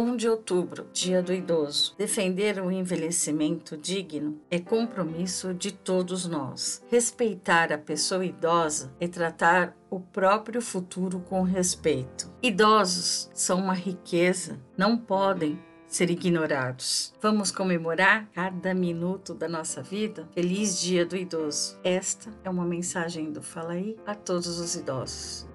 1 0.00 0.16
de 0.16 0.28
outubro, 0.30 0.86
Dia 0.94 1.22
do 1.22 1.30
Idoso. 1.30 1.94
Defender 1.98 2.58
o 2.58 2.70
envelhecimento 2.70 3.76
digno 3.76 4.40
é 4.50 4.58
compromisso 4.58 5.52
de 5.52 5.72
todos 5.72 6.26
nós. 6.26 6.82
Respeitar 6.90 7.70
a 7.70 7.76
pessoa 7.76 8.24
idosa 8.24 8.94
é 8.98 9.06
tratar 9.06 9.76
o 9.90 10.00
próprio 10.00 10.62
futuro 10.62 11.20
com 11.20 11.42
respeito. 11.42 12.32
Idosos 12.42 13.30
são 13.34 13.58
uma 13.58 13.74
riqueza, 13.74 14.58
não 14.74 14.96
podem 14.96 15.58
ser 15.86 16.08
ignorados. 16.08 17.12
Vamos 17.20 17.50
comemorar 17.50 18.26
cada 18.32 18.72
minuto 18.72 19.34
da 19.34 19.48
nossa 19.48 19.82
vida? 19.82 20.26
Feliz 20.32 20.80
Dia 20.80 21.04
do 21.04 21.16
Idoso. 21.16 21.78
Esta 21.84 22.30
é 22.42 22.48
uma 22.48 22.64
mensagem 22.64 23.32
do 23.32 23.42
Fala 23.42 23.72
aí 23.72 23.96
a 24.06 24.14
todos 24.14 24.58
os 24.58 24.76
idosos. 24.76 25.49